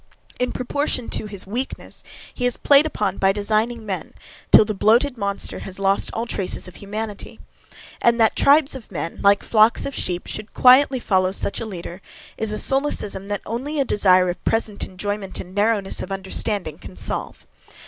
In 0.39 0.51
proportion 0.51 1.09
to 1.09 1.27
his 1.27 1.45
weakness, 1.45 2.01
he 2.33 2.47
is 2.47 2.57
played 2.57 2.87
upon 2.87 3.17
by 3.19 3.31
designing 3.31 3.85
men, 3.85 4.15
till 4.51 4.65
the 4.65 4.73
bloated 4.73 5.15
monster 5.15 5.59
has 5.59 5.77
lost 5.77 6.09
all 6.11 6.25
traces 6.25 6.67
of 6.67 6.77
humanity. 6.77 7.39
And 8.01 8.19
that 8.19 8.35
tribes 8.35 8.73
of 8.73 8.91
men, 8.91 9.19
like 9.21 9.43
flocks 9.43 9.85
of 9.85 9.93
sheep, 9.93 10.25
should 10.25 10.55
quietly 10.55 10.97
follow 10.99 11.31
such 11.31 11.59
a 11.59 11.67
leader, 11.67 12.01
is 12.35 12.51
a 12.51 12.57
solecism 12.57 13.27
that 13.27 13.41
only 13.45 13.79
a 13.79 13.85
desire 13.85 14.27
of 14.27 14.43
present 14.43 14.83
enjoyment 14.85 15.39
and 15.39 15.53
narrowness 15.53 16.01
of 16.01 16.11
understanding 16.11 16.79
can 16.79 16.95
solve. 16.95 17.45